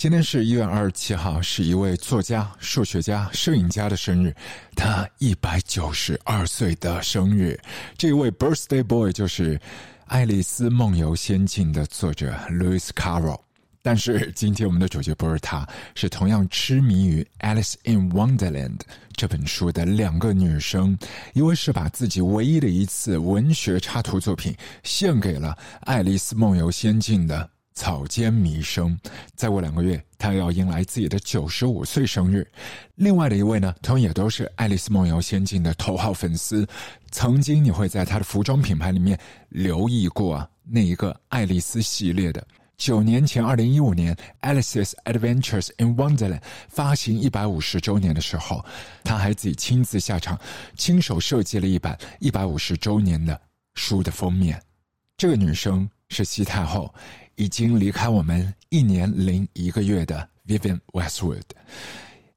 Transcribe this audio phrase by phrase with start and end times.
[0.00, 4.34] 今天是一月二十七号，是一位作家、数学家、摄影家的生日，
[4.74, 7.60] 他一百九十二岁的生日。
[7.98, 9.58] 这位 Birthday Boy 就是
[10.06, 13.42] 《爱丽丝梦游仙境》的作者 Lewis Carroll。
[13.82, 18.78] 但是今天我们的主角不是他，是同样痴迷于《Alice in Wonderland》
[19.12, 20.98] 这本书的两个女生。
[21.34, 27.50] 一位是把自己唯一的一次文学插图作品献给了《爱丽丝梦游仙境》的。
[27.74, 28.98] 草间弥生，
[29.34, 32.46] 再过两个月，他要迎来自己的九十五岁生日。
[32.96, 36.66] 另外的一位呢，同样也都是《爱丽丝梦游仙境》的头号粉丝。
[37.10, 42.46] 曾经你会在他的服装品牌里面留意过啊那一个爱丽丝系列的。
[42.76, 48.64] 九年前，二零一五年，《Alice's Adventures in Wonderland》发行一百五十周年的时候，
[49.04, 50.38] 他还自己亲自下场，
[50.76, 53.38] 亲手设计了一版一百五十周年的
[53.74, 54.60] 书的封面。
[55.18, 56.92] 这个女生是西太后。
[57.40, 61.40] 已经离开我们一年零一个月的 Vivian Westwood，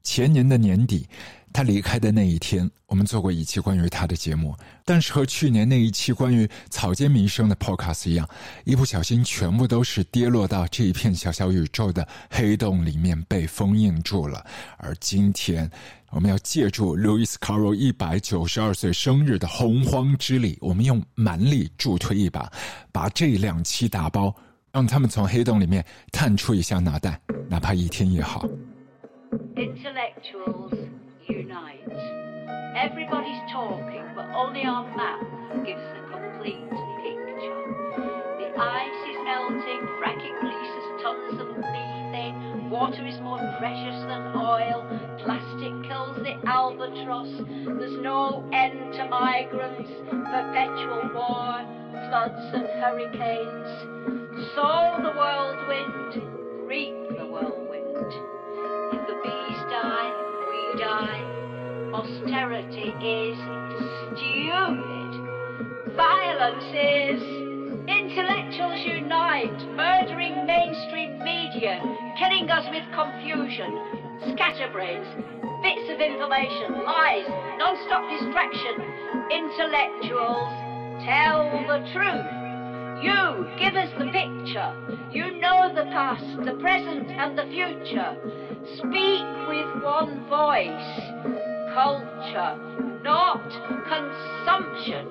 [0.02, 1.06] 前年的年底，
[1.52, 4.56] 他离开的那一天，我们做过一期关于他的节目。
[4.82, 8.26] 但是和去年那一期关于草间弥生的 Podcast 一样，
[8.64, 14.42] 一不小心全部都是跌落到这一片小小宇宙的黑洞里面被封印住了。
[14.78, 15.70] 而今天，
[16.12, 22.50] 我们要借助 Louis Carroll 一百九十二岁生日的洪荒之力，我们用蛮力助推一把，
[22.90, 24.34] 把这两期打包。
[24.73, 28.45] 让他们从黑洞里面探出一下脑袋，哪怕一天也好。
[29.55, 30.73] Intellectuals
[31.27, 31.89] unite.
[32.75, 35.19] Everybody's talking, but only our map
[35.65, 36.63] gives the complete
[37.03, 37.59] picture.
[38.37, 44.85] The ice is melting, fracking releases tons of methane, water is more precious than oil,
[45.23, 47.29] plastic kills the albatross,
[47.79, 51.65] there's no end to migrants, perpetual war,
[52.07, 54.22] floods and hurricanes.
[54.52, 58.12] Sow the whirlwind, reap the whirlwind.
[58.92, 60.12] If the bees die,
[60.50, 61.22] we die.
[61.94, 63.38] Austerity is
[64.12, 65.96] stupid.
[65.96, 67.22] Violence is.
[67.88, 71.80] Intellectuals unite, murdering mainstream media,
[72.18, 73.72] killing us with confusion,
[74.32, 75.06] scatterbrains,
[75.62, 77.26] bits of information, lies,
[77.56, 78.76] non-stop distraction.
[79.30, 80.52] Intellectuals
[81.04, 82.43] tell the truth.
[83.02, 84.72] You give us the picture.
[85.10, 88.16] You know the past, the present, and the future.
[88.76, 90.90] Speak with one voice.
[91.74, 92.56] Culture,
[93.02, 93.42] not
[93.88, 95.08] consumption.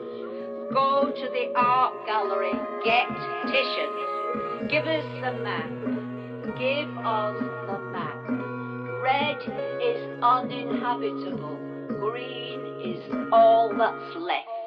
[0.74, 2.54] Go to the art gallery.
[2.84, 3.08] Get
[3.46, 4.68] Titian.
[4.70, 5.70] Give us the map.
[6.58, 8.16] Give us the map.
[9.04, 9.38] Red
[9.82, 11.60] is uninhabitable.
[12.00, 14.63] Green is all that's left.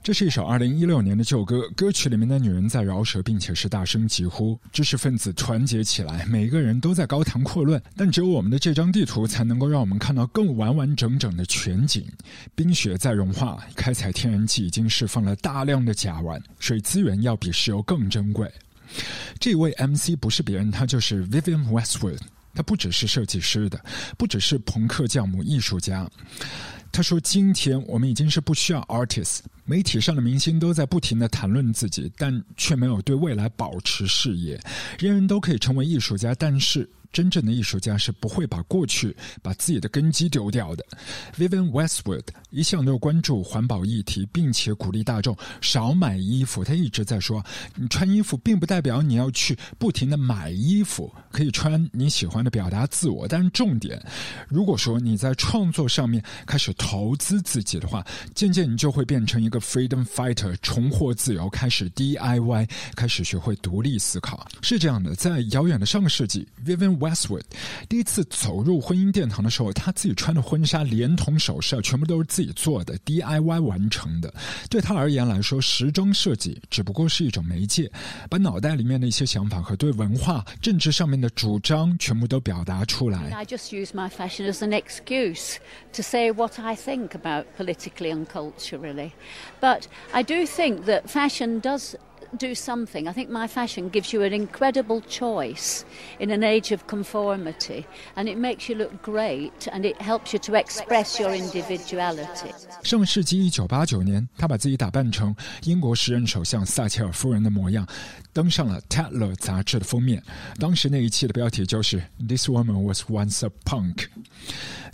[0.00, 12.06] 这是一首二零一六年的旧歌，歌曲里面的女人在饶舌，并且是大声疾呼，知识分子团结起来，每个人都在高谈阔论，但只有我们的这张地图才能够让我们看到更完完整整的全景。
[12.54, 18.50] 冰雪在融化，开采天然气已经释放了大量的甲烷，水资源要比石油更珍贵。
[19.38, 22.18] 这位 MC 不是别人，他就是 Vivian Westwood，
[22.54, 23.78] 他不只是设计师的，
[24.16, 26.10] 不只是朋克教母艺术家。
[26.90, 34.60] 他说：“今天我们已经是不需要 artists，媒体上的明星都在不停的谈论自己，但却没有对未来保持视野。
[34.98, 40.84] 人人都可以成为艺术家，但是。”真正的艺术家是不会把过去、把自己的根基丢掉的。
[41.36, 46.62] Vivian Westwood 一向都关注环保议题，并且鼓励大众少买衣服。
[46.62, 53.26] 他一直在说：“你穿衣服并不代表你要去不停的买衣服，可以穿你喜欢的，表达自我。
[53.26, 54.00] 但是重点，
[54.46, 64.46] 如果说你在创作上面开始投资自己的话，渐渐你就会变成一个 freedom fighter，重获自由，开始 DIY，开始学会独立思考。
[64.60, 66.97] 是这样的，在遥远的上个世纪，Vivian。
[66.97, 67.43] Westwood
[67.87, 74.33] 第一次走入婚姻殿堂的时候，他自己穿的婚纱连同首饰全部都是自己做的 DIY 完成的。
[74.69, 77.91] 对他而言来说，时装设计只不过是一种媒介，
[78.29, 83.31] 把脑袋里面的一些想法和对文化、政治上面的主张全部都表达出来。
[83.31, 85.55] I just use my fashion as an excuse
[85.93, 89.11] to say what I think about politically and culturally,
[89.61, 91.95] but I do think that fashion does.
[92.37, 93.07] do something.
[93.07, 95.83] I think my fashion gives you an incredible choice
[96.19, 97.85] in an age of conformity,
[98.15, 102.51] and it makes you look great, and it helps you to express your individuality.
[102.81, 107.87] 上世纪一九八九年，他把自己打扮成英国时任首相撒切尔夫人的模样，
[108.33, 110.23] 登上了《Tatler》杂志的封面。
[110.59, 114.07] 当时那一期的标题就是 “This woman was once a punk”。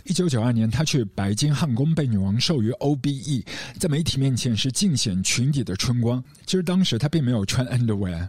[0.05, 3.43] 一九九二年，他去白金汉宫被女王授予 OBE，
[3.79, 6.23] 在媒体面前是尽显裙底的春光。
[6.45, 8.27] 其实当时他并没有穿 underwear。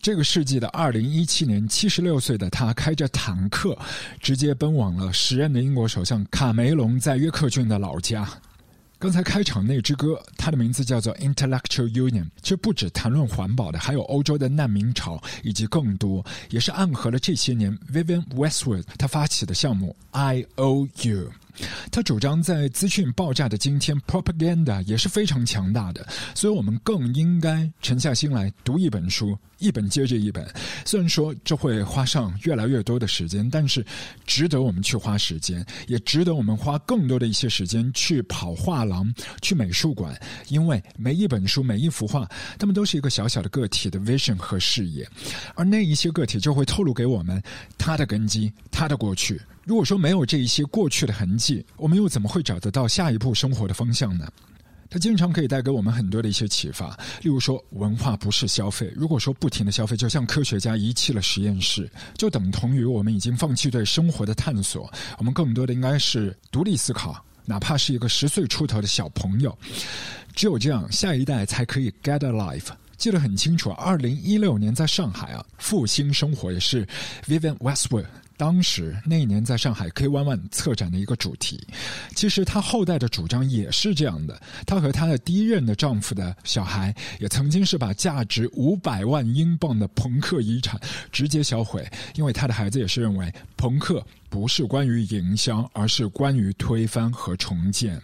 [0.00, 3.76] 这个世纪的二零一七年，七十六岁的他开着坦克，
[4.20, 8.26] 直接奔往了时任的英国首相卡梅隆在约克郡的老家。
[9.00, 21.32] 刚才开场那支歌，它的名字叫做《Intellectual Union》，这不止谈论环保的，还有欧洲的难民潮，以及更多，也是暗合了这些年 Vivian Westwood 他发起的项目 I O U。
[21.90, 30.46] 他主张在资讯爆炸的今天，propaganda 也是非常强大的，所以我们更应该沉下心来读一本书，一本接着一本。
[30.84, 33.84] 虽然说这会花上越来越多的时间，但是
[34.26, 40.18] 值得我们去花时间，也值得我们花更多的一些时间去跑画廊、去美术馆，
[40.48, 42.28] 因为每一本书、每一幅画，
[42.58, 45.08] 他们都是一个小小的个体的 vision 和视野，
[45.54, 47.42] 而那一些个体就会透露给我们
[47.76, 49.40] 他的根基、他的过去。
[49.64, 54.26] 如果说没有这一些过去的痕迹，我们又怎么会找得到下一步生活的方向呢？
[54.92, 56.90] 它经常可以带给我们很多的一些启发。
[57.22, 58.92] 例如说，文化不是消费。
[58.96, 64.92] 如果说不停的消费，就像科学家遗弃了实验室，就等同于我们已经放弃对生活的探索。
[65.16, 69.56] 我们更多的应该是独立思考，哪怕是一个十岁出头的小朋友。
[70.34, 72.70] 只有这样，下一代才可以 get a life。
[72.96, 76.84] 记得很清楚，二零一六年在上海啊，复兴生活也是
[77.28, 78.06] Vivian Westwood。
[78.40, 81.62] 当时那一年在上海 K One One 策展的一个主题，
[82.16, 84.40] 其实她后代的主张也是这样的。
[84.66, 90.80] 她和她的第一任的丈夫的小孩，也曾经是把价值五百万英镑的朋克遗产
[91.12, 98.00] 直接销毁，因为他的孩子也是认为朋克不是关于营销，而是关于推翻和重建。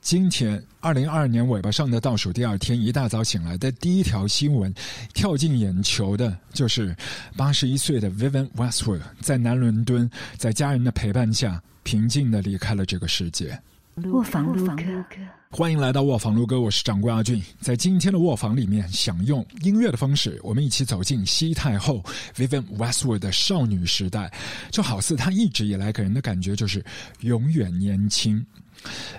[0.00, 4.72] 今天，二零二二年尾巴上的倒数第二天，一大早醒来的第一条新闻，
[5.12, 6.94] 跳进眼球的就是
[7.36, 13.60] 八十一岁的 Vivian Westwood 在南伦敦，在家人的陪伴下，平静的离开了这个世界。
[14.04, 14.82] 卧房录歌，
[15.50, 17.42] 欢迎来到卧房录歌，我是掌柜阿俊。
[17.60, 22.02] 在今天的卧房里面，想用音乐的方式，我们一起走进西太后
[22.36, 24.32] Vivian Westwood 的少女时代，
[24.70, 26.84] 就好似她一直以来给人的感觉就是
[27.20, 28.44] 永远年轻。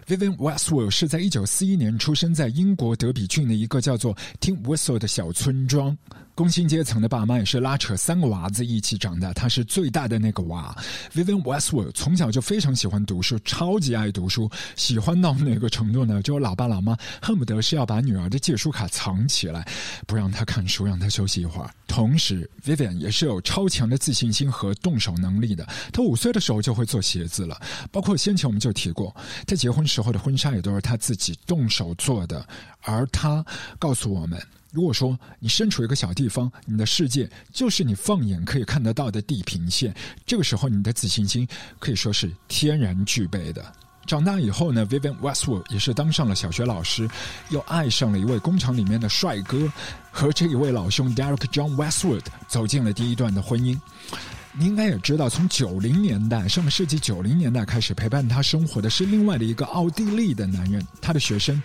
[0.08, 5.98] Vivian Westwood 是在一九四一年出生在英国德比郡的一个叫做 Tin Whistle 的小村庄。
[6.36, 10.74] 工薪阶层的爸妈也是拉扯三个娃子一起长大，他是最大的那个娃。
[11.14, 16.22] Vivian Westwood 从小就非常喜欢读书，超级爱读书，喜欢到哪个程度呢？
[16.22, 19.68] 就老爸老妈恨不得是要把女儿的借书卡藏起来，
[20.08, 21.70] 不让她看书，让她休息一会儿。
[21.88, 25.68] 同时，Vivian 也是有超强的自信心和动手能力的。
[25.92, 27.60] 她五岁的时候就会做鞋子了，
[27.92, 29.14] 包括先前我们就提过，
[29.50, 32.46] 在结婚时候的婚纱也都是他自己动手做的。
[32.84, 33.44] 而他
[33.80, 34.40] 告诉我们。
[34.72, 39.92] 如果说你身处一个小地方，你的世界就是你放眼可以看得到的地平线，
[40.28, 41.48] 这个时候你的自信心
[41.80, 43.66] 可以说是天然具备的。
[44.06, 47.10] 长大以后呢，Vivian Westwood 也是当上了小学老师，
[47.50, 49.68] 又爱上了一位工厂里面的帅哥，
[50.12, 53.76] 和这一位老兄 Derek John Westwood 走进了第一段的婚姻。
[54.60, 61.62] 你应该也知道，从九零年代上个世纪九零年代开始，陪伴他生活的是另外的一个奥地利的男人，他的学生。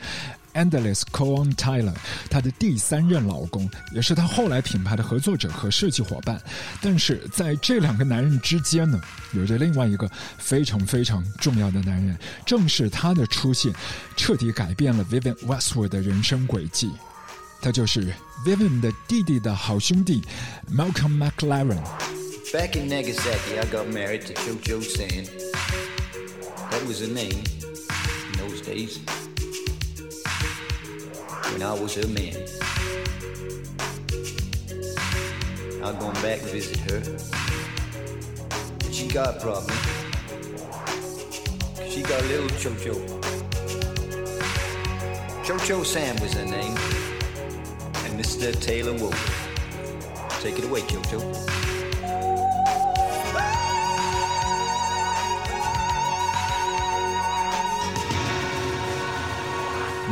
[0.54, 1.92] Endless Cohen Tyler，
[2.30, 6.40] 他的第三任老公，也是他后来品牌的合作者和设计伙伴。
[6.80, 9.00] 但是在这两个男人之间呢，
[9.32, 10.08] 有着另外一个
[10.38, 13.74] 非常非常重要的男人，正是他的出现，
[14.16, 16.92] 彻底改变了 Vivian Westwood 的人生轨迹。
[17.60, 18.14] 他就是
[18.46, 20.22] Vivian 的弟弟的好兄弟
[20.72, 21.82] Malcolm McLaren。
[22.54, 25.24] Back in Nagasaki, I got married to Jojo San.
[26.70, 29.00] That was her name in those days.
[31.50, 32.36] when I was her man.
[35.82, 37.00] I'm going back to visit her.
[38.78, 39.76] But she got a problem.
[41.90, 42.94] She got a little Chocho.
[45.42, 46.76] Chocho Sam was her name.
[48.04, 48.54] And Mr.
[48.62, 50.40] Taylor Wolf.
[50.40, 51.53] Take it away, Chocho.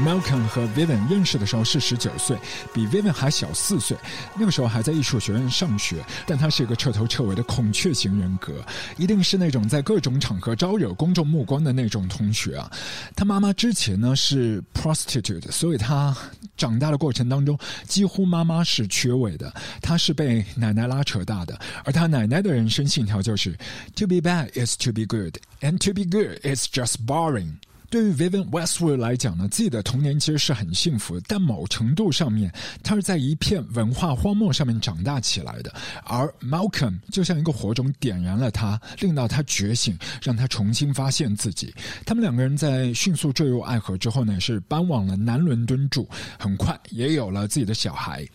[0.02, 2.36] Malcolm 和 Vivian 认识的时候是十九岁，
[2.74, 3.96] 比 Vivian 还小四岁。
[4.36, 8.52] 那个时候还在艺术学院上学，但他是一个彻头彻尾的孔雀型人格，
[8.96, 12.70] 一定是那种在各种场合招惹公众目光的那种同学啊。
[13.14, 16.16] 他妈妈之前呢是 prostitute，所以他
[16.56, 17.56] 长大的过程当中
[17.86, 21.56] 几乎妈妈是缺位的，他是被奶奶拉扯大的。
[21.84, 23.56] 而他奶奶的人生信条就是
[23.94, 27.58] ：To be bad is to be good, and to be good is just boring。
[27.92, 32.50] 对于 Vivian Westwood 来讲呢，自己的童年其实是很幸福，但某程度上面，
[32.82, 35.70] 他是在一片文化荒漠上面长大起来的。
[36.04, 41.74] 而 Malcolm 就像一个火种，点燃了他，令到他觉醒，让他重新发现自己。
[42.06, 46.08] 他们两个人在迅速坠入爱河之后呢，是搬往了南伦敦住，
[46.38, 48.26] 很快也有了自己的小孩。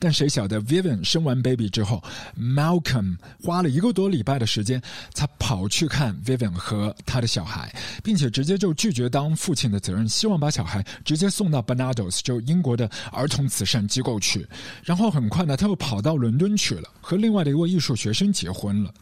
[0.00, 2.02] 但谁晓得 Vivian 生完 baby 之后
[2.36, 14.46] ，Malcolm 花了一个多礼拜的时间，才跑去看 Vivian 和他的小孩，并且直接就拒绝当父亲的责任，希望把小孩直接送到 Barnados，就英国的儿童慈善机构去。
[14.82, 18.92] 然后很快呢，他又跑到伦敦去了，和另外的一位艺术学生结婚了。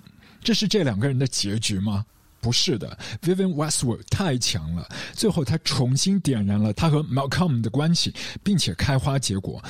[0.43, 2.05] 这是这两个人的结局吗？
[2.41, 9.63] 不是的，Vivian Westwood 太强了，最后他重新点燃了他和 Malcolm 的关系，并且开花结果。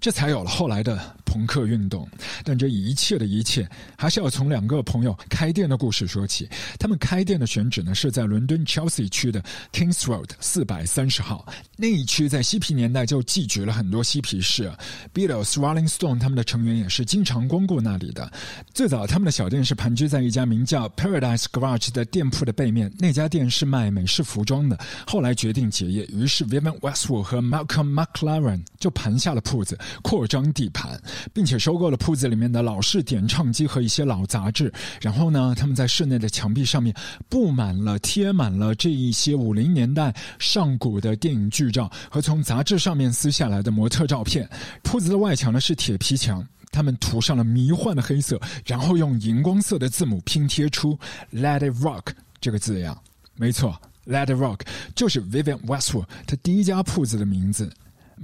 [0.00, 2.08] 这才有了后来的朋克运动，
[2.44, 6.48] 但这一切的一切还是要从两个朋友开店的故事说起。
[6.78, 11.46] 他们开店的选址呢是在伦敦 Chelsea 区的 Kings Road 四百三十号
[11.76, 14.70] 那一区，在嬉皮年代就聚集了很多嬉皮士
[15.12, 18.30] ，Beatles、Rolling Stone 他们的成员也是经常光顾那里的。
[18.72, 24.78] 最早他们的小店是盘踞在一家名叫 Paradise Garage 的店铺的背面，那家店是卖美式服装的。
[25.06, 29.78] 后来决定结业，于是 Vivian Westwood 和 Malcolm McLaren 就盘下了铺子。
[30.02, 31.00] 扩张地盘，
[31.32, 34.72] 并且收购了铺子里面的老式点唱机和一些老杂志。
[35.00, 36.94] 然后呢，他们在室内的墙壁上面
[37.28, 44.48] 布满了、贴满了这一些五零年代上古的电影剧照和从杂志上面撕下来的模特照片。
[44.82, 50.98] 铺子的外墙呢是铁皮墙，他们涂上了迷幻的黑色，然后用荧光色的字母拼贴出
[51.32, 52.96] “Let It Rock” 这个字样。
[53.36, 54.60] 没错，“Let It Rock”
[54.94, 57.70] 就是 Vivian Westwood 他第一家铺子的名字。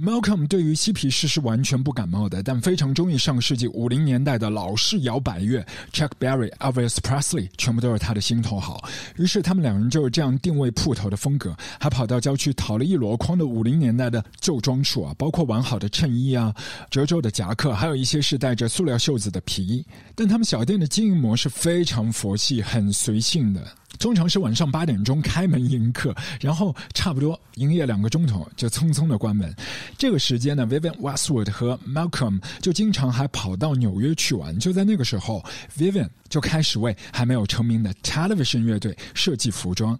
[0.01, 8.89] Malcolm 对于嬉皮士是完全不感冒的，但非常中意上世纪五零年代的老式摇摆乐，Chuck Berry、Elvis Presley 全部都是他的心头好。
[9.17, 16.51] 于是他们两人就是这样定位铺头的风格，还跑到郊区淘了一箩筐的五零年代的旧装束啊，包括完好的衬衣啊、
[16.89, 19.85] 褶皱的夹克，还有一些是带着塑料袖子的皮衣。
[20.15, 23.67] 但他们小店的经营模式非常佛系，很随性的。
[24.01, 29.55] 通常是晚上八点钟开门迎客，然后差不多营业两个钟头就匆匆的关门。
[29.95, 34.57] 这个时间呢，Vivian Westwood 和 Malcolm 就经常还跑到纽约去玩。
[34.57, 35.45] 就在那个时候
[35.77, 39.97] ，Vivian 就开始为还没有成名的 Television 乐队设计服装。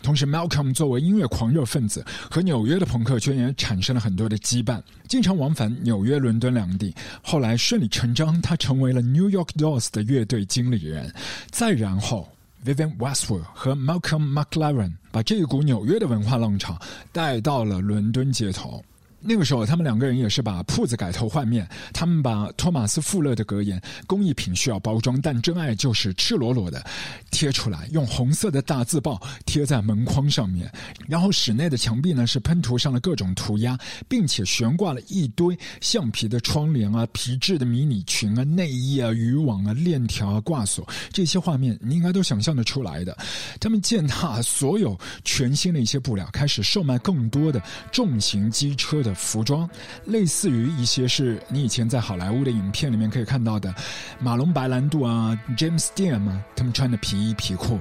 [0.00, 6.94] 同时，Malcolm 作为音乐狂热分子，和纽约的朋克圈也产生了很多的羁绊，经常往返纽约、伦敦两地。
[7.20, 11.12] 后来顺理成章，他成为了 New York Dolls 的乐队经理人。
[11.50, 12.28] 再然后。
[12.64, 16.78] Vivian Westwood 和 Malcolm McLaren 把这一股纽约的文化浪潮
[17.12, 18.84] 带到了伦敦街头。
[19.22, 21.68] 那个时候，他们两个人也是把铺子改头换面。
[21.92, 26.82] 他们把托马斯·富勒的格言“工艺品需要包装，但真爱就是赤裸裸的”
[27.30, 30.72] 贴出来，用红色的大字报贴在门框上面。
[31.06, 43.14] 然后室内的墙壁呢是喷涂上了各种涂鸦，并且悬挂了一堆橡皮的窗帘啊、皮质的迷你裙啊、内衣啊、渔网啊、链条啊、挂锁这些画面，你应该都想象得出来的。
[43.60, 47.62] 他们践踏所有全新的一些布料，开始售卖更多的
[47.92, 49.09] 重型机车的。
[49.14, 49.68] 服装
[50.04, 53.74] 类似于一些是你以前在好莱坞的影片里面可以看到的，
[54.18, 57.78] 马龙白兰度啊，James Dean 啊，他们穿的皮衣皮裤，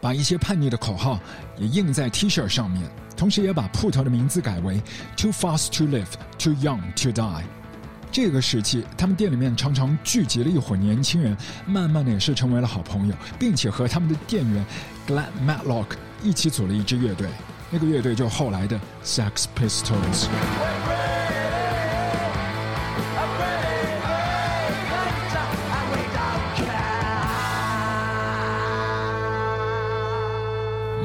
[0.00, 1.18] 把一些叛逆的口号
[1.58, 2.82] 也印在 T 恤上面，
[3.16, 4.82] 同时也把铺头的名字改为
[5.16, 7.42] Too Fast to Live, Too Young to Die。
[8.12, 14.66] 这个时期，他们店里面常常聚集了一伙年轻人，慢慢的也是成为了好朋友，并且和他们的店员
[15.06, 15.86] Glenn Matlock
[16.20, 17.28] 一起组了一支乐队。
[17.70, 20.69] 那个乐队就后来的 Sex Pistols。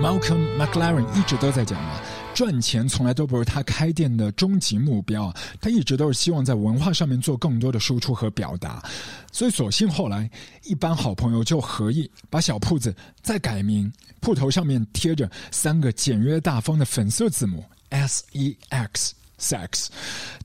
[0.05, 2.00] Malcolm McLaren 一直都在讲嘛。
[2.35, 8.83] 赚钱从来都不是他开店的终极目标，他一直都是希望在文化上面做更多的输出和表达，
[9.31, 10.29] 所以索性后来
[10.63, 19.88] 一班好朋友就合意把小铺子再改名，铺头上面贴着三个简约大方的粉色字母 S E X，Sex，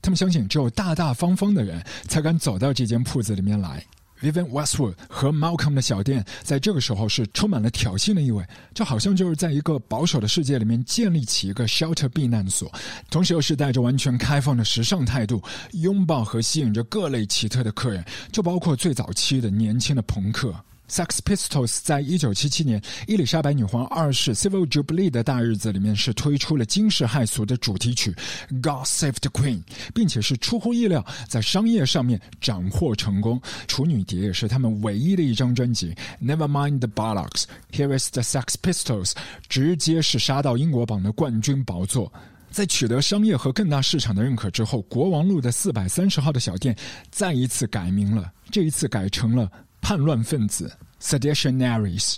[0.01, 3.85] 他们相信只有大大方方的人才敢走到这间铺子里面来。
[4.21, 12.71] Vivian Westwood 和 Malcolm 的小店在这个时候是充满了挑衅的意味，就好像就是在一个保守的世界里面建立起一个 shelter 避难所，
[13.09, 15.41] 同时又是带着完全开放的时尚态度，
[15.73, 20.53] 拥抱和吸引着各类奇特的客人，就包括最早期的年轻的朋克。
[20.91, 28.11] Sex Pistols 在一九七七年伊丽莎白女皇二世 Civil Jubilee 的大日子里面是推出了惊世骇俗的主题曲
[28.61, 29.59] 《God Save the Queen》，
[29.95, 33.41] 并且是出乎意料在商业上面斩获成功。
[33.67, 35.95] 处女碟也是他们唯一的一张专辑。
[36.21, 39.13] Never mind the bollocks, here is the Sex Pistols，
[39.47, 42.11] 直接是杀到英国榜的冠军宝座。
[42.49, 46.75] 在取得商业和更大市场的认可之后，国王路的四百三十号的小店
[47.09, 49.49] 再一次改名了，这一次改成了。
[49.81, 50.71] 叛乱分子
[51.01, 52.17] （Seditionaries）。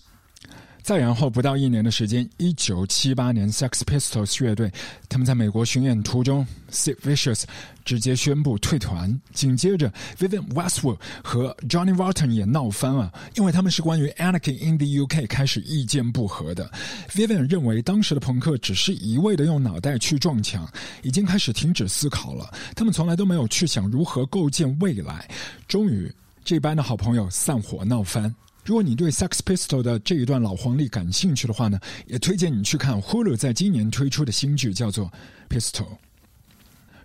[0.82, 4.70] 再然后不到一年的时间，一九七八年，Sex Pistols 乐队
[5.08, 7.44] 他们在美国巡演途中，Sid Vicious
[7.86, 9.18] 直接宣布退团。
[9.32, 9.90] 紧接着
[10.20, 16.70] ，Vivian Westwood 和 Johnny Rotten 也闹翻了，因为他们是关于 Anarchy in the UK 开始意见不合的。
[17.10, 20.70] Vivian 认为当时的朋克只是一味的用脑袋去撞墙，
[21.02, 22.54] 已经开始停止思考了。
[22.76, 25.30] 他们从来都没有去想如何构建未来。
[25.66, 26.14] 终于。
[26.44, 28.34] 这班的好朋友散伙闹翻。
[28.66, 35.12] 如果你对 Sex Pistol 的这一段老黄历感兴趣的话呢，也推荐你去看 Hulu 在今年推出的新剧，叫做
[35.54, 35.84] 《Pistol》。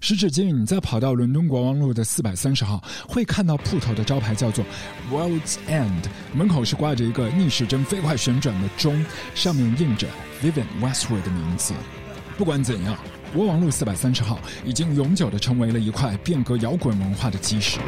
[0.00, 4.64] 时至今日，你在跑到伦敦国王路的四百三十号，会看到铺头的招牌叫做
[5.10, 9.04] World's End，门口是挂着一个逆时针飞快旋转的钟，
[9.34, 10.06] 上面印着
[10.40, 11.74] Vivian Westwood 的名字。
[12.36, 12.96] 不管怎样，
[13.34, 17.80] 国王路四百三十号已经永久的成为了一块变革摇滚文化的基石。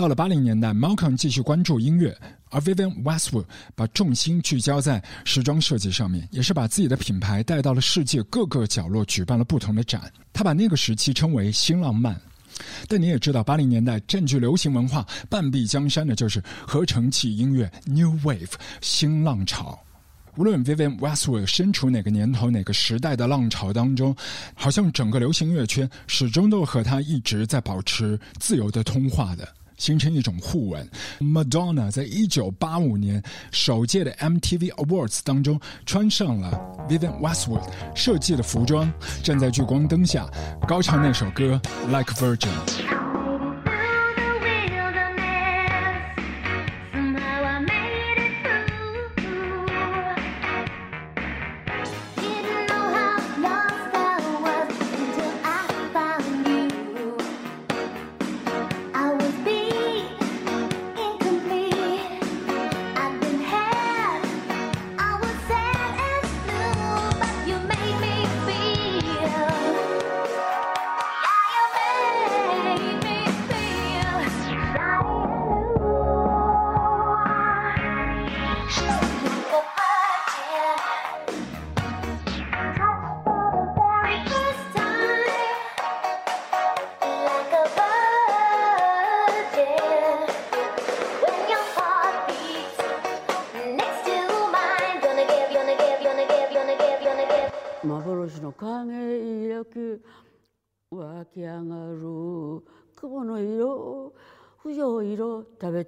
[0.00, 2.16] 到了八零年代，Malcolm 继续关注音乐，
[2.48, 10.10] 而 Vivian Westwood 把重心聚焦在时装设计上面，也是把自己的品牌带到了世界各个角落，举办了不同的展。
[10.32, 12.18] 他把那个时期称为新浪漫。
[12.88, 19.78] 但你也知道，八零年代占据流行文化半壁江山的就是合成器音乐 New Wave 新浪潮。
[20.36, 24.16] 无论 Vivian Westwood 身处哪个年头、哪个时代的浪潮当中，
[24.54, 29.46] 好像整个流行音乐圈始终都和他一直在保持自由的通话的。
[29.80, 30.86] 形成一种互吻。
[31.18, 36.52] Madonna 在一九八五年首届的 MTV Awards 当中，穿上了
[36.86, 40.28] Vivian Westwood 设计的服装，站在聚光灯下，
[40.68, 41.58] 高唱那首歌
[41.88, 42.48] 《Like Virgin》。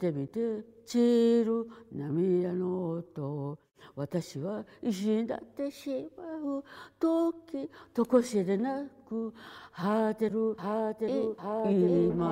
[0.02, 0.40] てみて
[0.84, 3.56] 散る涙の音
[3.94, 6.24] 私は石になってしま
[6.56, 6.64] う
[6.98, 9.32] 時とこしでなく
[9.72, 12.26] 果てる果てる今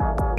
[0.00, 0.35] は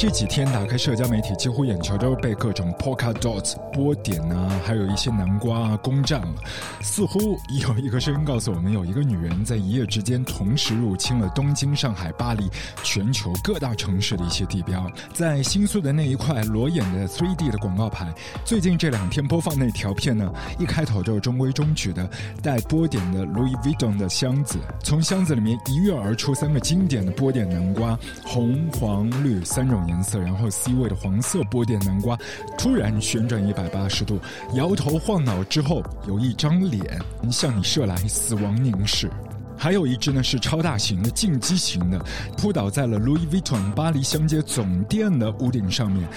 [0.00, 6.36] 这几天打开社交媒体，几乎眼球都被各种 polka dots 波点啊，还有一些南瓜啊攻占了。
[6.80, 12.48] 似乎有一个声音告诉我们，有一个女人在一夜之间同时入侵了东京、上海、巴黎，
[12.82, 14.90] 全球各大城市的一些地标。
[15.12, 18.10] 在新宿的那一块裸眼的 3D 的广告牌，
[18.42, 22.08] 最近这两天播放那条片呢，一开头就是中规中矩的
[22.42, 29.89] 带波点的 Louis Vuitton 的箱子，从箱子里面一跃而出三个经典的波点南瓜，红、黄、绿三种。
[29.90, 32.16] 颜色，然后 C 位的黄色波点南瓜
[32.56, 34.18] 突然旋转一百八十度，
[34.54, 36.98] 摇头晃脑之后，有一张脸
[37.30, 39.10] 向你射来，死亡凝视。
[39.58, 42.02] 还有一只呢，是超大型的进击型的，
[42.38, 46.08] 扑倒在了 Louis Vuitton 巴黎香街总店的屋顶上面。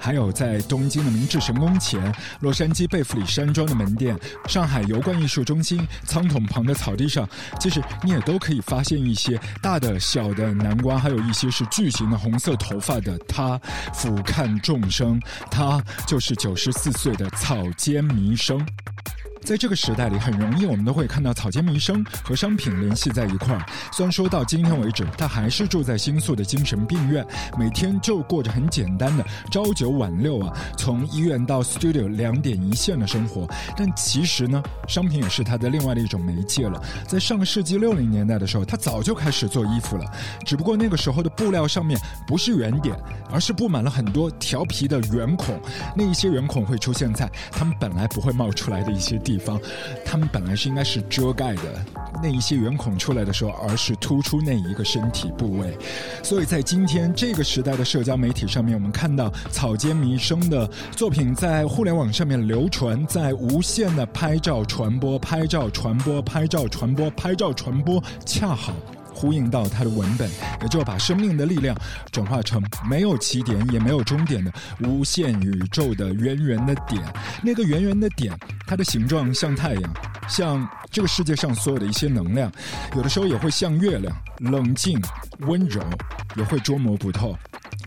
[0.00, 7.28] 还有在东京的明治神宫前、洛杉矶贝弗里山庄的门店、上海油罐艺术中心仓桶旁的草地上，
[7.60, 13.60] 其实你也都可以发现一些大的、小的南瓜，还有一些是巨型的红色头发的他，
[13.92, 18.66] 俯瞰众生，他就是九十四岁的草间弥生。
[19.42, 23.66] 在这个时代里，很容易我们都会看到草间弥生和商品联系在一块儿。
[23.90, 27.26] 虽然说到今天为止，他还是住在新宿的精神病院，
[27.58, 33.48] 每天就过着很简单的朝九晚六啊，从医院到 studio 两点一线的生活。
[33.76, 36.80] 但其实呢，商品也是他的另外的一种媒介了。
[37.08, 40.04] 在上个世纪六零年代的时候，他早就开始做衣服了，
[40.44, 42.94] 只不过那个时候的布料上面不是圆点，
[43.32, 45.58] 而是布满了很多调皮的圆孔。
[45.96, 49.29] 那一些圆孔会出现在他们本来不会冒出来的一些地。
[49.30, 49.60] 地方，
[50.04, 51.62] 他们本来是应该是遮盖的
[52.20, 55.78] 那一些圆孔出来的时候，而是突出那一个身体部位。
[56.20, 68.74] 所以在今天这个时代的社交媒体上面，我们看到草间弥生的作品在互联网上面流传，在无限的拍照传播、拍照传播、拍照传播、拍照传播，恰好。
[69.12, 70.30] 呼应到他的文本，
[70.62, 71.76] 也就把生命的力量
[72.10, 74.50] 转化成没有起点也没有终点的
[74.82, 77.02] 无限宇宙的圆圆的点。
[77.42, 78.32] 那个圆圆的点，
[78.69, 79.93] 它的形状像太阳，
[80.27, 82.51] 像这个世界上所有的一些能量，
[82.95, 84.99] 有的时候也会像月亮，冷静
[85.39, 85.81] 温柔，
[86.35, 87.35] 也会捉摸不透。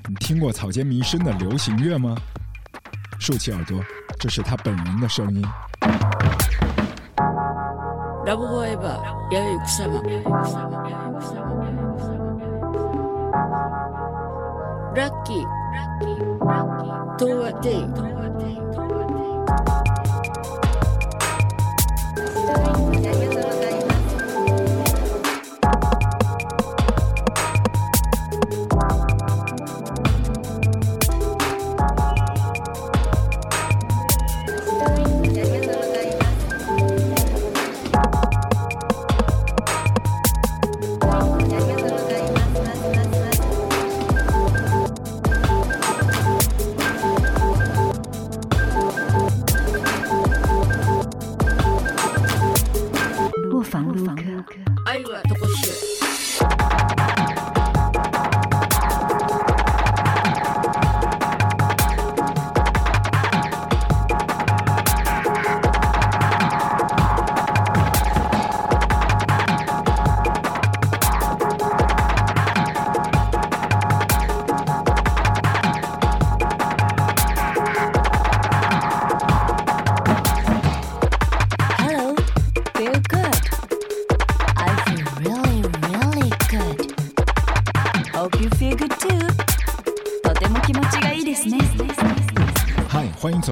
[0.09, 2.17] 你听过草间弥生的流行乐吗？
[3.19, 3.81] 竖起耳朵，
[4.19, 5.45] 这是他本人的声音。
[8.27, 8.67] ラブフォ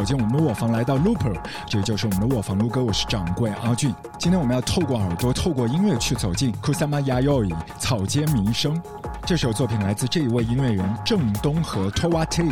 [0.02, 2.58] 走进我们的卧房，来到 Looper，这就是我们的卧房。
[2.58, 3.94] 卢哥，我是掌柜阿俊。
[4.18, 8.82] 今天我们要透过耳朵，透过音乐去走进 Kusama Yayoi 草间弥生。
[9.26, 12.44] 这首作品来自这一位音乐人郑东和 Towa T，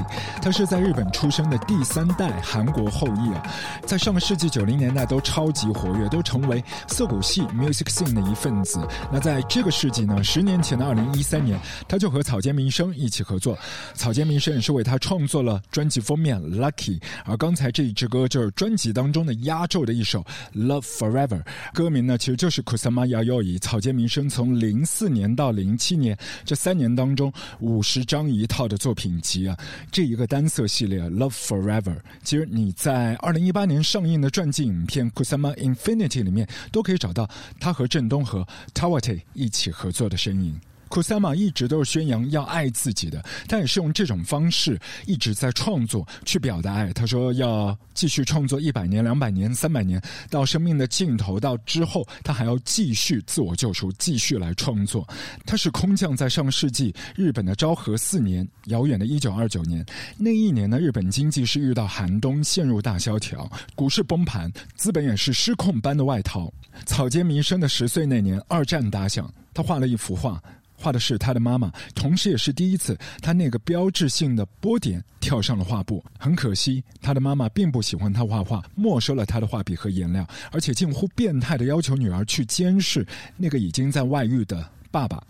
[0.42, 3.44] 他是在日本出生的第三代韩国后裔啊，
[3.86, 8.80] 在上个世纪九零年代都超级活跃，都成为涩谷系 music scene 的一份子。
[9.12, 13.58] 那在这个世纪呢，十年前的二零一三年，他就和草间弥生一起合作，
[13.96, 20.24] 草间弥生也是为他创作了专辑封面 Lucky，而刚才这一支歌就是专辑当中的压轴的一首
[20.56, 21.42] Love Forever，
[21.74, 26.59] 歌名呢其实就是 Kusama Yayoi，草间弥生从零四年到零七年这。
[26.60, 29.58] 三年当中五十张一套的作品集啊，
[29.90, 31.84] 这一个单色系列《Love Forever》，
[32.22, 37.30] 其实你在二零一八年上映的传记影片《Kusama Infinity》里面都可以找到
[37.62, 40.60] 他和郑东和 Tawate 一起合作的身影。
[40.90, 46.92] 库萨玛一直都是宣扬要爱自己的，他也是用这种方式一直在创作去表达爱。
[46.92, 55.08] 他说要继续创作一百年、两百年、三百年，到生命的尽头，到之后他还要继续自我救赎，继续来创作。
[55.46, 59.86] 他是空降在上世纪日本的昭和四年，遥远的一九二九年。
[60.18, 66.52] 那一年呢，日本经济是遇到寒冬，陷入大萧条，股市崩盘，资本也是失控般的外逃。
[66.86, 70.42] 草间弥生的十岁那年，二战打响，他画了一幅画。
[70.80, 76.04] 画的是他的妈妈，同时也是第一次，他那个标志性的波点跳上了画布。
[76.18, 85.22] 很可惜，他的妈妈并不喜欢他画画，没收了他的画笔和颜料，而且近乎变态的要求女儿去监视那个已经在外遇的爸爸。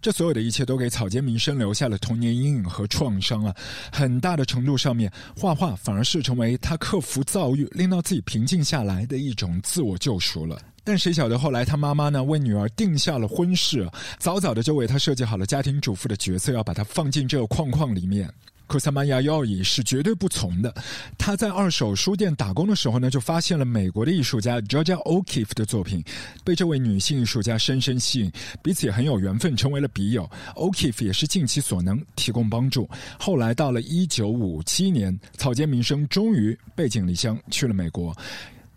[0.00, 3.54] 这所有的一切都给草间弥生留下了童年阴影和创伤啊！
[3.90, 10.60] 很大的程度上面，画画反而是成为他克服躁郁、令到自己平静下来的一种自我救赎了。
[10.84, 18.30] 但谁晓得后来他妈妈呢为女儿定下了婚事，早早的就为她设计好了家庭主妇的角色，要把她放进这个框框里面。
[18.66, 20.74] 库萨玛亚要伊是绝对不从的。
[21.18, 26.02] 他在二手书店打工的时候呢，就发现了美国的艺术家 Georgia O'Keeffe 的作品，
[26.42, 30.28] 被这位女性艺术家深深吸引，彼此也很有缘分，成为了笔友。
[30.54, 32.88] O'Keeffe 也是尽其所能提供帮助。
[33.18, 38.16] 后来到了一九五七年，草间弥生终于背井离乡去了美国。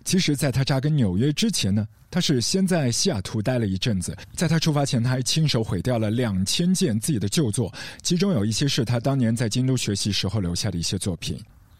[0.07, 4.15] 其实，在他扎根纽约之前呢，他是先在西雅图待了一阵子。
[4.33, 7.69] 在他出发前，他还亲手毁掉了两千件自己的旧作，
[8.01, 11.37] 其中有一些是他当年在京都学习时候留下的一些作品。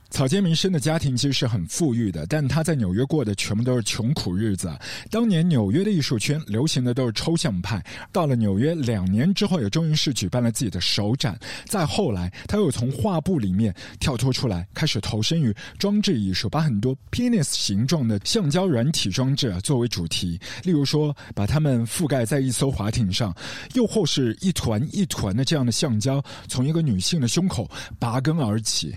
[0.09, 4.71] 草间弥生的家庭其实是很富裕的，但他在纽约过的全部都是穷苦日子。
[5.11, 11.37] 当年纽约的艺术圈流行的都是抽象派，到了纽约两年之后，也终于是举办了自己的首展。
[11.65, 23.35] 再后来，他又从画布里面跳脱出来，开始投身于装置艺术，把很多 penis 形状的橡胶软体装置啊作为主题，例如说把它们覆盖在一艘滑艇上，
[23.73, 28.95] 又或是一团一团的这样的橡胶从一个女性的胸口拔根而起。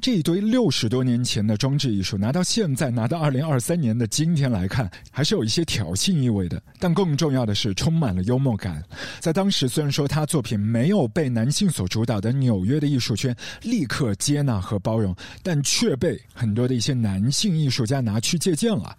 [0.00, 6.60] 这一堆六十多年前的装置艺术，拿到现在，拿到二零二三年的今天来看，还是有一些挑衅意味的。
[6.78, 8.82] 但更重要的是，充满了幽默感。
[9.18, 18.96] 在当时，虽然说他作品没有被男性所主导的纽约的艺术圈立刻接纳和包容，但却被很多的一些男性艺术家拿去借鉴了，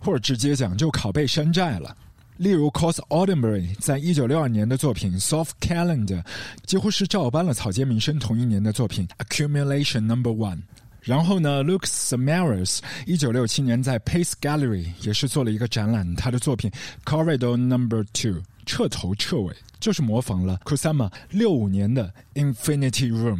[0.00, 1.96] 或者直接讲就拷贝山寨了。
[2.40, 6.22] 例如 c o s Audenbury 在一九六二年的作品《Soft Calendar》，
[6.64, 10.56] 几乎是照搬了草间弥生同一年的作品《Accumulation Number One》。
[11.02, 16.70] 然后呢，Luke Samaras 一九六七年在 Pace Gallery 也是做了一个展览，他的作品
[17.04, 18.32] 《Corridor Number Two》
[18.64, 22.10] 彻头彻尾就是模仿了 Kusama 六五年的
[22.54, 23.36] 《Infinity Room》。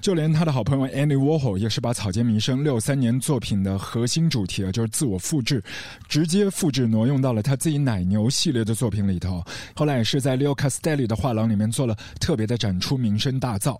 [0.00, 5.62] 就连他的好朋友 Andy Warhol 也是把草间弥生六三年作品的核心主题啊，就是自我复制，
[6.08, 9.44] 直接复制挪用到了他自己奶牛系列的作品里头。
[9.74, 13.78] 后来也是在 Leo Castelli 的画廊里面做了特别的展出，名声大噪。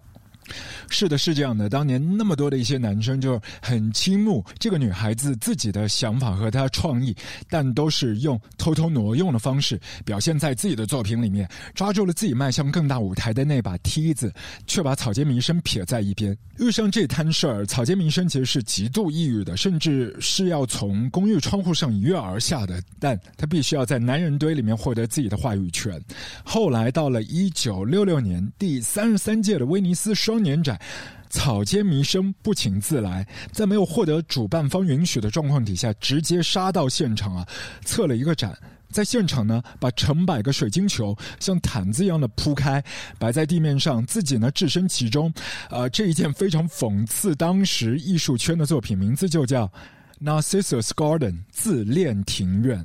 [0.89, 1.69] 是的，是这样的。
[1.69, 7.15] 当年那么多的一些男生就很倾慕这个女孩子自己的想法和她创意，
[7.51, 14.33] 但都是用偷偷挪用的方式表现在自己的作品里面，抓住了自己迈向更大舞台的那把梯子，
[14.67, 16.35] 却把草间弥生撇在一边。
[16.59, 22.83] 遇上这摊事儿，草间弥生其实是极度抑郁的，甚至是要从公寓窗户上一跃而下的。
[22.99, 26.01] 但他必须要在男人堆里面获得自己的话语权。
[26.43, 30.38] 后来到了一九六六年第三十三届的威尼斯双。
[30.43, 30.81] 年展，
[31.31, 37.47] 草间弥生不请自来，在没有获得主办方允许的状况底下，直接杀到现场啊，
[37.85, 38.57] 测了一个展。
[38.91, 42.83] 在现场呢，把成百个水晶球像毯子一样的铺开，
[43.19, 45.31] 摆在地面上，自己呢置身其中。
[45.69, 49.71] 呃，这一件非常讽刺当时艺术圈的作品，名字就叫。
[50.23, 52.85] Narcissus Garden 自恋庭院，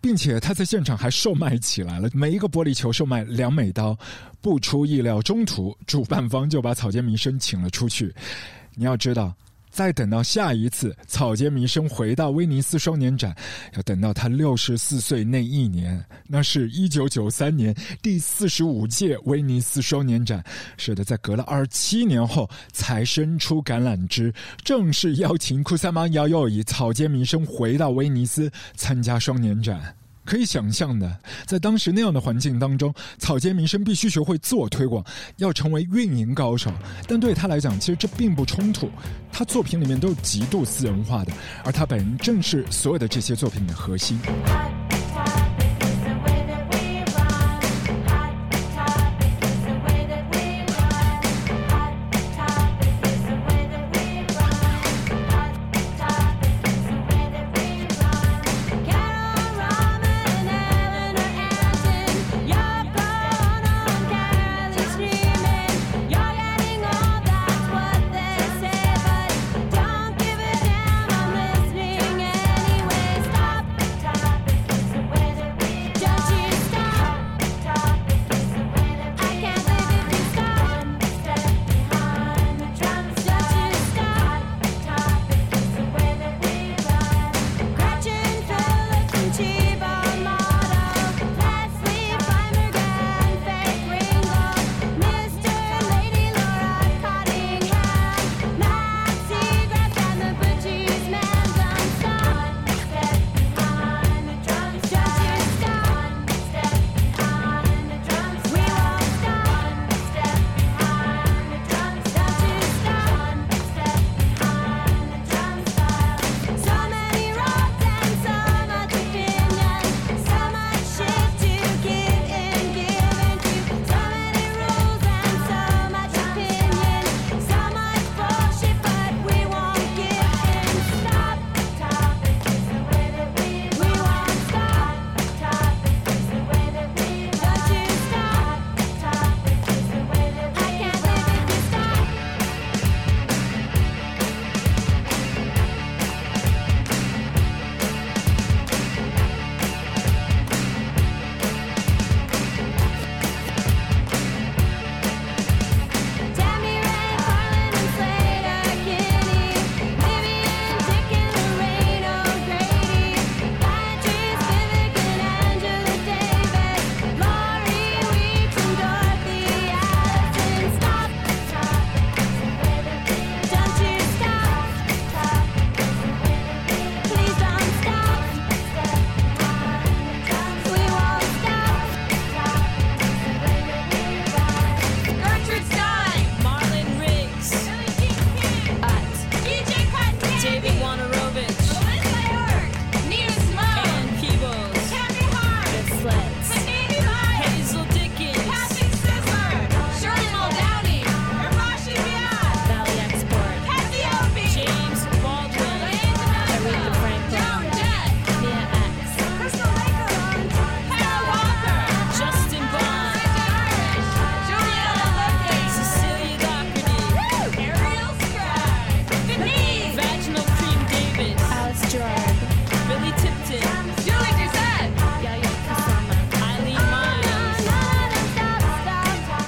[0.00, 3.96] 并且他在现场还售卖起来了，每一个玻璃球售卖两美刀。
[4.40, 8.12] 不出意料，中途主办方就把草间弥生请了出去。
[8.74, 9.32] 你要知道。
[9.72, 13.34] 再等到下一次草间弥生回到威尼斯双年展，
[13.74, 20.44] 要等到他六十四岁那一年，那是一九九三年第四十五届威尼斯双年展。
[20.76, 24.32] 是的，在隔了二十七年后，才伸出橄榄枝，
[24.62, 29.96] 正式邀请库萨玛遥遥以草间弥生回到威尼斯参加双年展。
[30.32, 31.14] 可以想象的，
[31.44, 35.04] 在当时那样的环境当中，草间弥生必须学会自我推广，
[35.36, 36.72] 要成为运营高手。
[37.06, 38.88] 但对他来讲，其实这并不冲突。
[39.30, 41.32] 他作品里面都是极度私人化的，
[41.66, 44.18] 而他本人正是所有的这些作品的核心。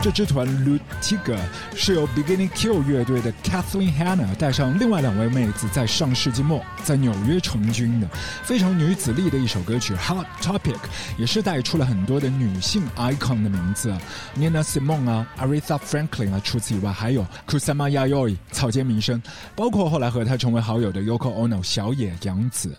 [0.05, 1.39] 这支团 Lutiga
[1.75, 8.07] 是由 Beginning Kill 乐队的 Kathleen Hanna 带上另外两位妹子，在上世纪末在纽约成军的，
[8.43, 10.77] 非常女子力的一首歌曲 Hot Topic，
[11.17, 13.97] 也是带出了很多的女性 icon 的名字
[14.37, 19.23] ，Nina Simone 啊，Aretha Franklin 啊，除此以外还有 Kusama Yayoi 草间弥生，
[19.57, 22.77] 包括后来和他成为好友的 Yoko Ono 小野洋子。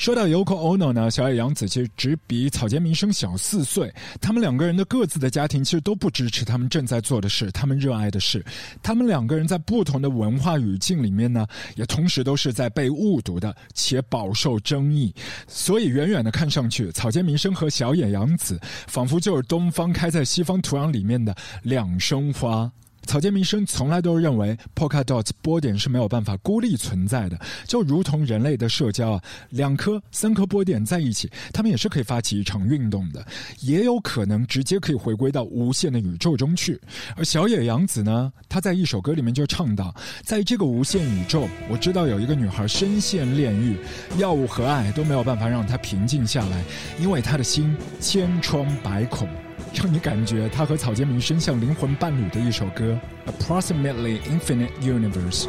[0.00, 3.92] 说到 Yoko Ono 呢，小野洋子其实只比草间弥生小四岁。
[4.18, 8.42] 他们两个人的各自的家庭其实都不支持他们正在做的事，他们热爱的事。
[8.82, 15.14] 他们两个人在不同的文化语境里面呢，也同时都是在被误读的，且饱受争议。
[15.46, 22.72] 所以远远的看上去，草间弥生和小野洋子仿佛就是东方开在西方土壤里面的两生花。
[23.06, 33.26] 草间弥生从来都认为 Polkadot 波点是没有办法孤立存在的，就如同人类的社交啊，两颗、三颗波点在一起，他们也是可以发起一场运动的，
[33.60, 36.80] 也有可能直接可以回归到无限的宇宙中去。
[37.16, 43.76] 而小野洋子呢，她在一首歌里面就唱到，在这个无限宇宙，我知道有一个女孩深陷炼狱，
[44.18, 46.62] 药物和爱都没有办法让她平静下来，
[47.00, 49.28] 因为她的心千疮百孔。
[49.74, 55.46] 让你感觉他和草间弥生像灵魂伴侣的一首歌，Approximately Infinite Universe。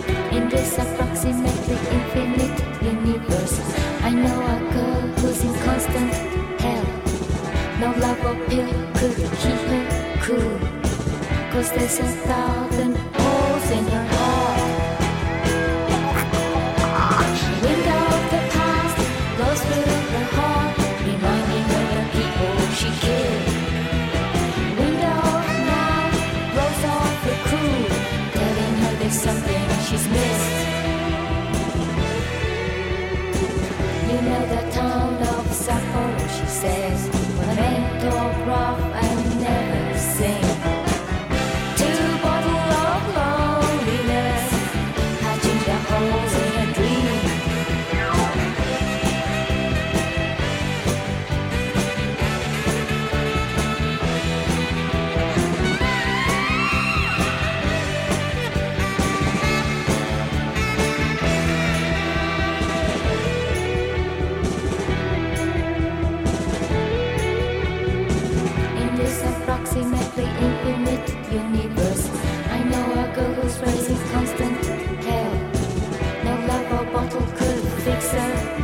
[11.51, 14.10] Cause there's a thousand holes in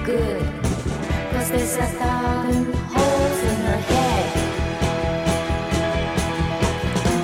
[0.08, 0.42] good.
[1.34, 4.26] Cause there's a thousand holes in her head.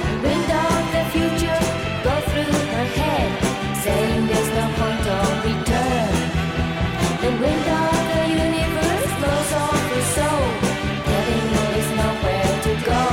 [0.05, 1.61] The wind of the future
[2.07, 3.31] go through her head,
[3.83, 4.65] saying there's no
[5.19, 6.13] of return.
[7.23, 9.53] The wind of the universe blows
[9.93, 10.45] her soul,
[12.01, 13.05] nowhere to go.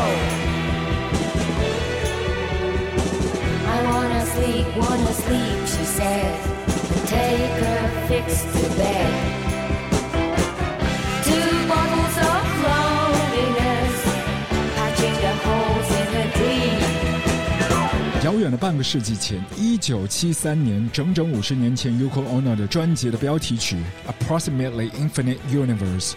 [3.74, 6.38] I wanna sleep, wanna sleep, she says,
[7.06, 9.29] take her fix to bed.
[18.40, 23.76] 远的半个世纪前，一九七三年，整整五十年前，Yoko Ono 的专辑的标题曲
[24.29, 26.11] 《Approximately Infinite Universe》。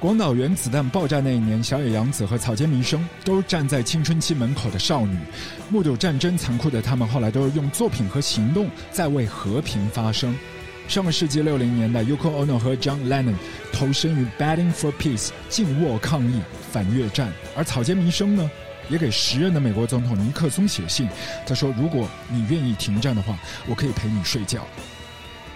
[0.00, 5.18] 广岛原子弹爆炸那一年，小野洋子和草间弥生都站在青春期门口的少女，
[5.68, 10.34] 目睹战争残酷的他们，后来都是用作品和行动在为和平发声。
[10.86, 13.34] 上个世纪六零年代，Yoko Ono 和 John Lennon
[13.72, 16.40] 投身于 Batting for Peace 静卧抗议
[16.72, 18.50] 反越战，而草间弥生呢，
[18.88, 21.08] 也给时任的美国总统尼克松写信，
[21.46, 24.66] 他说：“如果你愿意停战的话，我可以陪你睡觉。”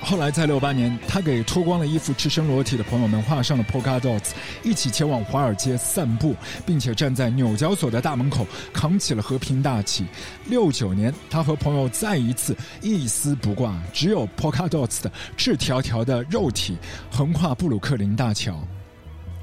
[0.04, 4.30] 后来在六八年，他给脱光了衣服、赤身裸体的朋友们画上了 polka dots，
[4.64, 6.34] 一起前往华尔街散步，
[6.66, 10.04] 并且站在纽交所的大门口扛起了和平大旗。
[10.46, 16.76] 六九年，他和朋友再一次一丝不挂，只有 polka dots 的赤条条的肉体
[17.08, 18.58] 横跨布鲁克林大桥。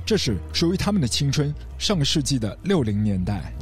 [0.05, 3.53] 这是属于他们的青春，上个世纪的六零年代。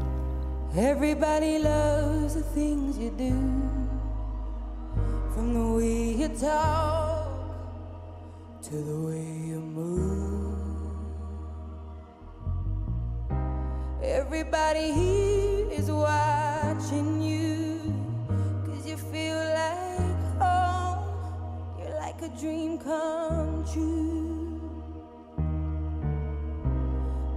[0.78, 3.32] Everybody loves the things you do.
[5.34, 7.25] From the way you talk
[8.61, 10.59] to the way you move.
[14.03, 17.80] Everybody here is watching you.
[18.67, 21.80] Cause you feel like home.
[21.80, 24.61] You're like a dream come true.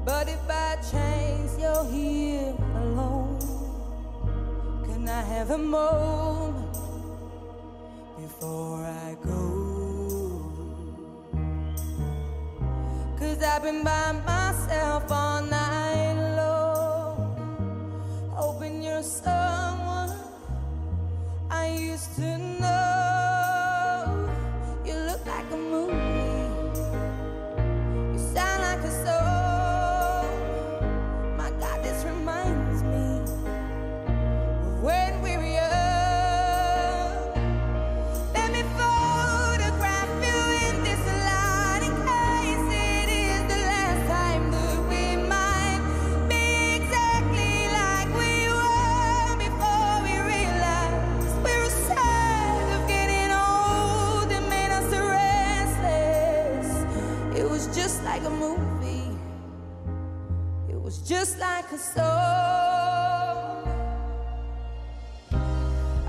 [0.05, 3.30] But if by chance you're here alone,
[5.01, 6.77] can I have a moment
[8.19, 10.53] before I go?
[13.19, 20.13] Cause I've been by myself all night long, hoping you're someone
[21.51, 22.90] I used to know.
[57.61, 59.19] Was just like a movie.
[60.71, 62.01] It was just like a song.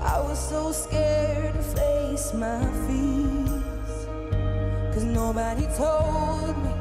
[0.00, 3.96] I was so scared to face my fears.
[4.94, 6.72] Cause nobody told me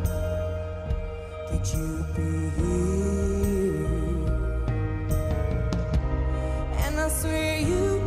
[1.49, 3.91] that you'd be here.
[6.85, 8.00] And I swear you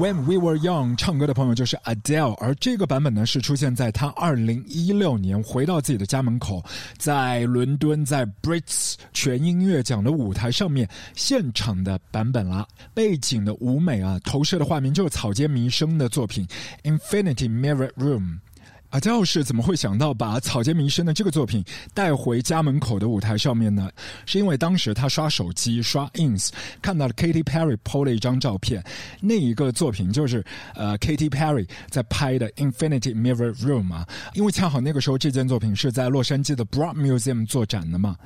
[0.00, 6.64] When We Were Young 唱歌的朋友就是 Adele，而这个版本呢是出现在他二零一六年回到自己的家门口，
[6.96, 12.66] 在伦敦在 Brits 全音乐奖的舞台上面现场的版本啦。
[12.94, 16.48] 背景的舞美啊，投射的画面就是草间弥生的作品
[16.98, 18.22] 《Infinity Mirror Room》。
[18.90, 21.64] 阿娇是怎么会想到把草间弥生的这个作品
[21.94, 23.88] 带回家门口的舞台上面呢？
[24.26, 26.50] 是因为当时他刷手机刷 ins
[26.82, 28.84] 看到了 Katy Perry PO 了一张照片，
[29.20, 38.16] 那一个作品就是呃 Katy Perry 在拍的 Infinity Mirror Room 啊，因为恰好那个时候这件作品是在洛杉矶的 Broad Museum 做展的嘛。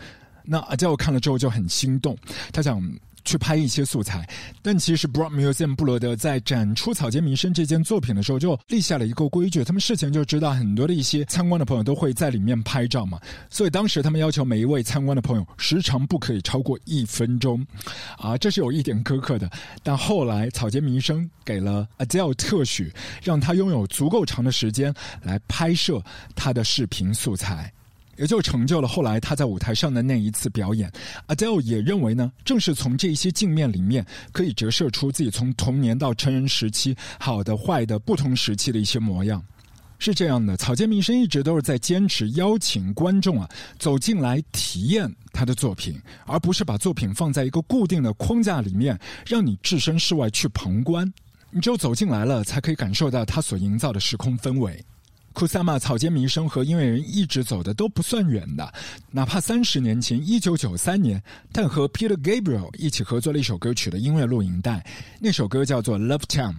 [0.44, 2.16] 那阿娇看了之后就很心动，
[2.52, 2.82] 他想
[3.24, 4.28] 去拍一些素材。
[4.62, 13.20] 但其实 Broad Museum 布罗德在展出草间弥生这件作品的时候，就立下了一个规矩，他们事前就知道很多的一些参观的朋友都会在里面拍照嘛，
[13.50, 17.64] 所以当时他们要求每一位参观的朋友时长不可以超过一分钟，
[18.18, 19.50] 啊，这是有一点苛刻的。
[19.82, 26.02] 但后来草间弥生给了 Adele 特许，让他拥有足够长的时间来拍摄
[26.34, 27.72] 他的视频素材。
[28.16, 30.90] 也就成就了后来他在舞台上的那一次表演。
[31.28, 39.42] Adele 也认为呢，正是从这些镜面里面，可以折射出自己从童年到成人时期好的坏的不同时期的一些模样。
[39.98, 43.48] 是这样的，草间弥生一直都是在坚持邀请观众啊
[43.78, 51.10] 走进来体验他的作品，而不是把作品放在一个固定的框架里面，让你置身事外去旁观。
[51.50, 54.84] 你只有走进来了，才可以感受到他所营造的时空氛围。
[55.35, 58.72] 库萨玛草间弥生和音乐人一直走的都不算远的，
[59.11, 61.20] 哪怕三十年前，一九九三年，
[61.53, 64.87] 他和 Peter Gabriel 一起合作了一首歌曲的音乐录影带，
[65.20, 66.53] 那首歌叫做《Love Town》。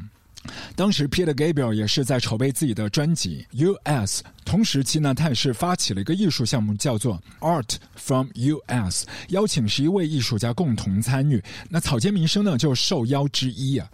[0.75, 11.43] 当时 Peter Gabriel 也是在筹备自己的专辑《U.S.》，同时期呢，他也是发起了一个艺术项目，叫做 Art from U.S.，邀请十一位艺术家共同参与。
[11.67, 13.89] 那草间弥生呢，就受邀之一啊。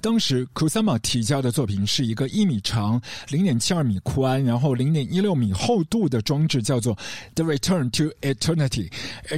[0.00, 6.96] 当时 Kusama 提交的作品是一个一米长、零点七二米宽，然后零点一六米厚度的装置，叫做
[7.34, 8.90] The Return to Eternity。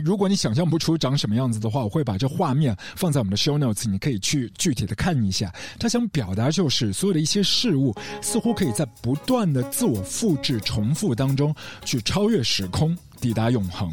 [0.04, 5.52] 如果你想象不出长什么样子的话，我会把这画面放在我们的 Show Notes，你可以去具体的看一下。
[5.78, 11.54] 他想表达就是所有的一些事物似乎可以在不断的自我复制、重复当中
[11.84, 12.96] 去超越时空。
[13.20, 13.92] 抵达永恒，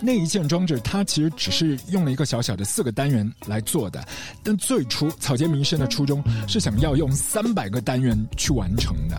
[0.00, 4.06] 那一件装置它其实只是用了一个小小的四个单元来做的，
[4.42, 9.16] 但最初草间弥生的初衷是想要用三百个单元去完成的。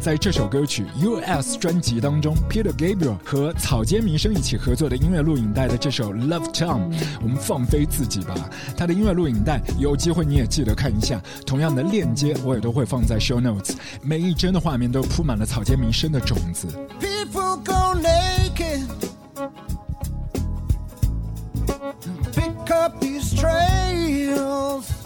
[0.00, 6.90] 在这首歌曲《U.S.》专辑当中，Peter Gabriel 和草间弥生一起合作的音乐录影带的这首《Love Town》，
[7.22, 8.34] 我们放飞自己吧。
[8.76, 16.66] 他的音乐录影带有机会你也记得看一下，同样的链接我也都会放在 Show Notes，每一帧的画面都铺满了草间弥生的种子。
[17.00, 18.51] People go naked.
[22.32, 25.01] Pick up these trails.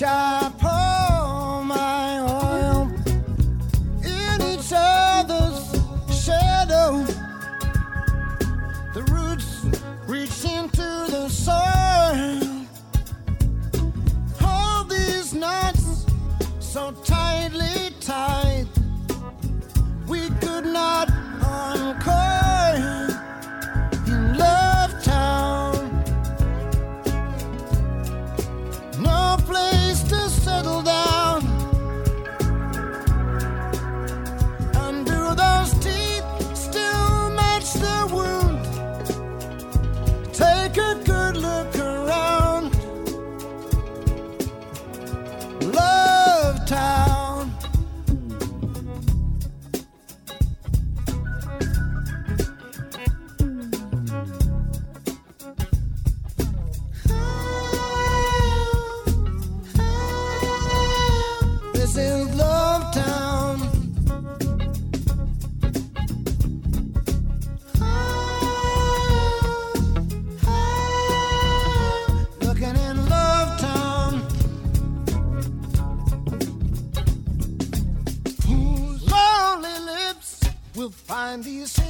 [0.00, 0.39] shine.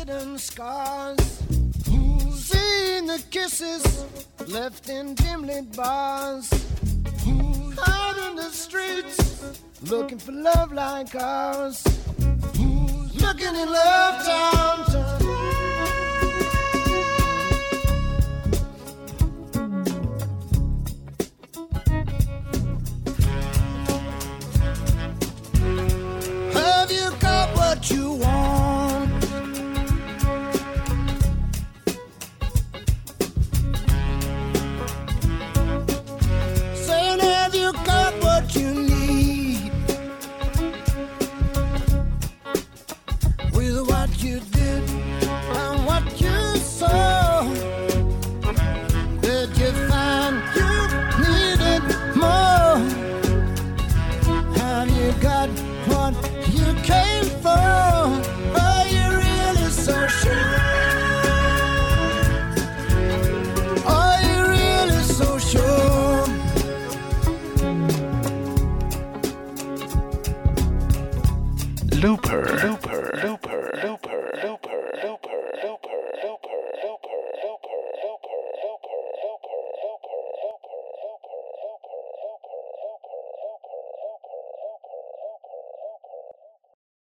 [0.01, 1.18] Hidden scars?
[2.32, 3.84] Seen the kisses
[4.46, 6.48] left in dim lit bars?
[7.86, 11.84] Out in the streets looking for love like ours?
[13.24, 15.10] Looking in Love Town?